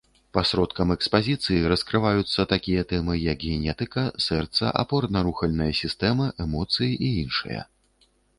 Пасродкам 0.35 0.91
экспазіцыі 0.93 1.67
раскрываюцца 1.73 2.45
такія 2.53 2.81
тэмы, 2.93 3.17
як 3.33 3.45
генетыка, 3.51 4.07
сэрца, 4.29 4.73
апорна-рухальная 4.85 5.69
сістэма, 5.83 6.25
эмоцыі 6.47 6.91
і 6.91 7.07
іншыя. 7.23 7.61